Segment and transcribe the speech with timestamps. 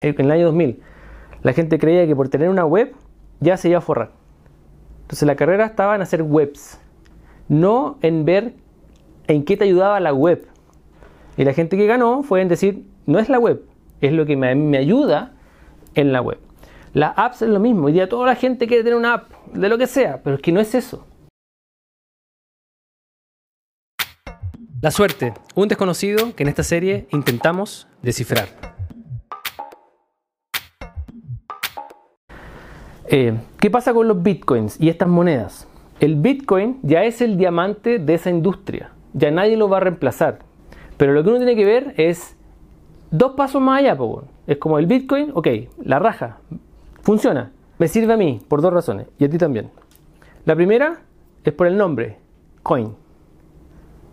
[0.00, 0.80] en el año 2000.
[1.42, 2.94] La gente creía que por tener una web
[3.40, 4.12] ya se iba a forrar.
[5.02, 6.80] Entonces la carrera estaba en hacer webs,
[7.48, 8.54] no en ver
[9.26, 10.46] en qué te ayudaba la web.
[11.36, 13.62] Y la gente que ganó fue en decir, no es la web,
[14.00, 15.32] es lo que me, me ayuda
[15.94, 16.38] en la web.
[16.92, 17.86] La apps es lo mismo.
[17.86, 20.42] Hoy día toda la gente quiere tener una app, de lo que sea, pero es
[20.42, 21.06] que no es eso.
[24.80, 28.67] La suerte, un desconocido que en esta serie intentamos descifrar.
[33.10, 35.66] Eh, ¿Qué pasa con los bitcoins y estas monedas?
[35.98, 40.40] El bitcoin ya es el diamante de esa industria, ya nadie lo va a reemplazar.
[40.98, 42.36] Pero lo que uno tiene que ver es
[43.10, 43.96] dos pasos más allá.
[44.46, 45.48] Es como el bitcoin, ok,
[45.82, 46.40] la raja,
[47.00, 49.70] funciona, me sirve a mí por dos razones y a ti también.
[50.44, 51.00] La primera
[51.44, 52.18] es por el nombre,
[52.62, 52.94] coin.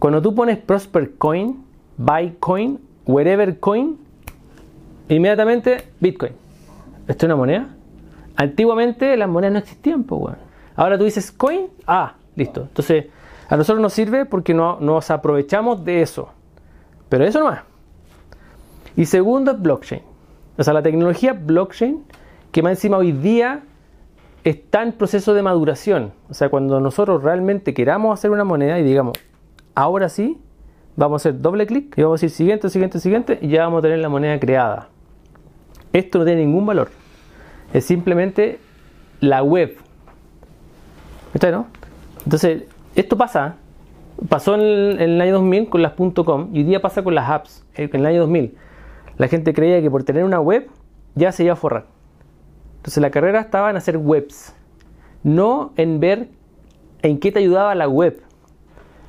[0.00, 1.62] Cuando tú pones Prosper Coin,
[1.96, 3.98] Buy Coin, Wherever Coin,
[5.08, 6.32] inmediatamente Bitcoin.
[7.06, 7.76] ¿Esto es una moneda?
[8.40, 10.34] Antiguamente las monedas no existían, pues.
[10.74, 12.62] Ahora tú dices coin, ah, listo.
[12.62, 13.04] Entonces,
[13.50, 16.30] a nosotros nos sirve porque no, nos aprovechamos de eso.
[17.10, 17.60] Pero eso no más.
[18.96, 20.00] Y segundo, blockchain.
[20.56, 22.02] O sea, la tecnología blockchain,
[22.50, 23.62] que más encima hoy día
[24.42, 26.14] está en proceso de maduración.
[26.30, 29.18] O sea, cuando nosotros realmente queramos hacer una moneda y digamos,
[29.74, 30.38] ahora sí,
[30.96, 33.80] vamos a hacer doble clic y vamos a decir siguiente, siguiente, siguiente y ya vamos
[33.80, 34.88] a tener la moneda creada.
[35.92, 36.99] Esto no tiene ningún valor
[37.72, 38.58] es simplemente
[39.20, 39.76] la web.
[42.24, 43.56] Entonces, esto pasa.
[44.28, 47.64] Pasó en el, año 2000 con las .com y hoy día pasa con las apps.
[47.74, 48.54] Eh, en el año 2000
[49.20, 50.70] la gente creía que por tener una web
[51.14, 51.84] ya se iba a forrar.
[52.76, 54.54] Entonces la carrera estaba en hacer webs,
[55.22, 56.28] no en ver
[57.02, 58.22] en qué te ayudaba la web.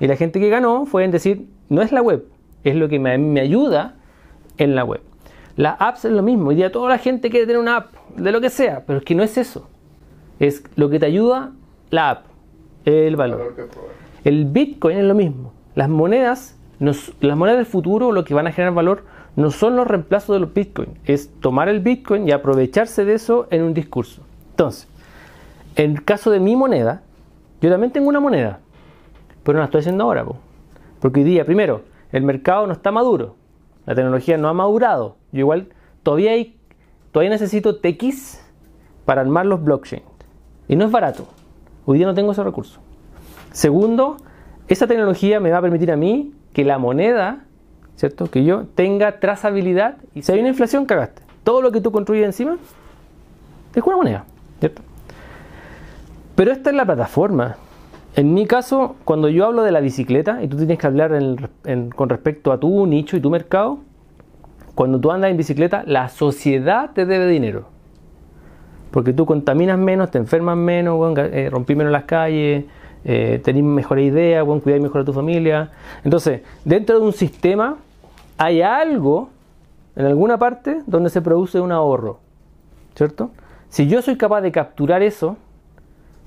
[0.00, 2.24] Y la gente que ganó fue en decir, no es la web,
[2.64, 3.96] es lo que me, me ayuda
[4.56, 5.02] en la web.
[5.58, 6.50] Las apps es lo mismo.
[6.50, 9.04] Hoy día toda la gente quiere tener una app, de lo que sea, pero es
[9.04, 9.68] que no es eso.
[10.38, 11.50] Es lo que te ayuda
[11.90, 12.26] la app,
[12.84, 13.56] el valor.
[14.22, 15.52] El Bitcoin es lo mismo.
[15.74, 19.02] Las monedas, las monedas del futuro, lo que van a generar valor,
[19.34, 20.96] no son los reemplazos de los Bitcoin.
[21.04, 24.22] Es tomar el Bitcoin y aprovecharse de eso en un discurso.
[24.50, 24.86] Entonces,
[25.74, 27.02] en el caso de mi moneda,
[27.60, 28.60] yo también tengo una moneda,
[29.42, 30.24] pero no la estoy haciendo ahora.
[31.00, 31.82] Porque hoy día, primero,
[32.12, 33.34] el mercado no está maduro.
[33.86, 35.17] La tecnología no ha madurado.
[35.32, 35.68] Yo igual
[36.02, 36.56] todavía, hay,
[37.12, 38.40] todavía necesito TX
[39.04, 40.04] para armar los blockchains.
[40.68, 41.26] Y no es barato.
[41.86, 42.80] Hoy día no tengo ese recurso.
[43.52, 44.18] Segundo,
[44.68, 47.44] esa tecnología me va a permitir a mí que la moneda,
[47.96, 48.30] ¿cierto?
[48.30, 49.96] Que yo tenga trazabilidad.
[50.14, 51.22] Y si hay una inflación, cagaste.
[51.44, 52.58] Todo lo que tú construyes encima
[53.74, 54.24] es una moneda,
[54.60, 54.82] ¿cierto?
[56.34, 57.56] Pero esta es la plataforma.
[58.14, 61.12] En mi caso, cuando yo hablo de la bicicleta y tú tienes que hablar
[61.94, 63.78] con respecto a tu nicho y tu mercado,
[64.78, 67.64] cuando tú andas en bicicleta, la sociedad te debe dinero.
[68.92, 72.64] Porque tú contaminas menos, te enfermas menos, eh, rompís menos las calles,
[73.04, 75.72] eh, tenés mejores ideas, bueno, cuidáis mejor a tu familia.
[76.04, 77.78] Entonces, dentro de un sistema
[78.36, 79.30] hay algo,
[79.96, 82.20] en alguna parte, donde se produce un ahorro.
[82.94, 83.32] ¿Cierto?
[83.70, 85.36] Si yo soy capaz de capturar eso,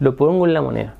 [0.00, 0.94] lo pongo en la moneda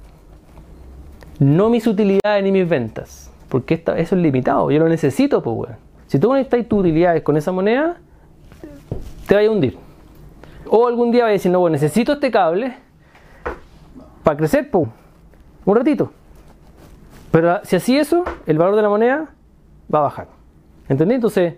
[1.38, 3.31] no mis utilidades ni mis ventas.
[3.49, 5.94] Porque eso es limitado, yo lo necesito, pues, weón.
[6.15, 7.97] Si tú conectas tus utilidades con esa moneda,
[9.27, 9.77] te vaya a hundir.
[10.69, 12.77] O algún día vas a decir, no, bueno, necesito este cable
[14.23, 14.89] para crecer, pues,
[15.65, 16.13] un ratito.
[17.33, 19.31] Pero si así eso, el valor de la moneda
[19.93, 20.29] va a bajar.
[20.89, 21.17] ¿Entendés?
[21.17, 21.55] Entonces,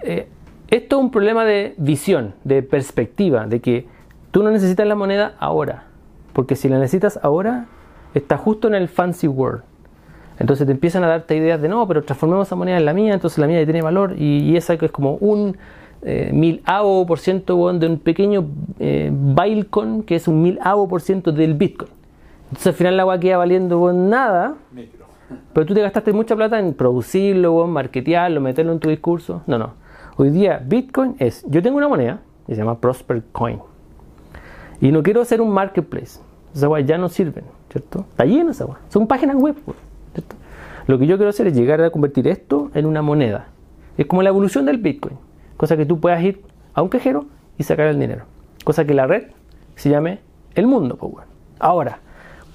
[0.00, 0.26] eh,
[0.68, 3.88] esto es un problema de visión, de perspectiva, de que
[4.30, 5.84] tú no necesitas la moneda ahora.
[6.32, 7.66] Porque si la necesitas ahora,
[8.14, 9.64] está justo en el fancy world.
[10.38, 13.14] Entonces te empiezan a darte ideas de no, pero transformemos esa moneda en la mía,
[13.14, 15.56] entonces la mía ya tiene valor y, esa que es como un
[16.02, 18.46] eh, mil avo por ciento de un pequeño
[18.80, 21.90] eh, Bitcoin que es un mil avo por ciento del Bitcoin.
[22.44, 24.54] Entonces al final la agua queda valiendo nada,
[25.52, 29.42] pero tú te gastaste mucha plata en producirlo, marketearlo, meterlo en tu discurso.
[29.46, 29.74] No, no.
[30.16, 33.60] Hoy día Bitcoin es, yo tengo una moneda que se llama Prosper Coin
[34.80, 36.20] y no quiero hacer un marketplace.
[36.50, 38.04] Esas aguas ya no sirven, ¿cierto?
[38.10, 38.80] Está lleno esa agua.
[38.88, 39.91] Son páginas web, ¿cierto?
[40.86, 43.48] Lo que yo quiero hacer es llegar a convertir esto en una moneda.
[43.96, 45.16] Es como la evolución del Bitcoin.
[45.56, 46.42] Cosa que tú puedas ir
[46.74, 47.26] a un cajero
[47.58, 48.24] y sacar el dinero.
[48.64, 49.28] Cosa que la red
[49.76, 50.20] se llame
[50.54, 51.26] el mundo, pues,
[51.58, 52.00] Ahora,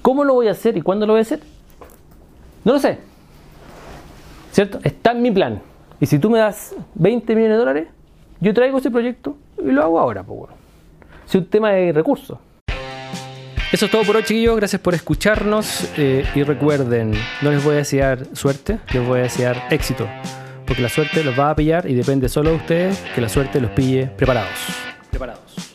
[0.02, 1.40] ¿cómo lo voy a hacer y cuándo lo voy a hacer?
[2.64, 2.98] No lo sé.
[4.52, 4.80] ¿Cierto?
[4.84, 5.60] Está en mi plan.
[6.00, 7.88] Y si tú me das 20 millones de dólares,
[8.40, 10.50] yo traigo ese proyecto y lo hago ahora, pues,
[11.26, 12.38] Es un tema de recursos.
[13.70, 14.56] Eso es todo por hoy, chiquillos.
[14.56, 15.88] Gracias por escucharnos.
[15.98, 17.12] Eh, y recuerden,
[17.42, 20.08] no les voy a desear suerte, les voy a desear éxito.
[20.66, 23.58] porque la suerte los va a pillar y depende solo de ustedes que la suerte
[23.58, 24.52] los pille preparados.
[25.10, 25.67] Preparados.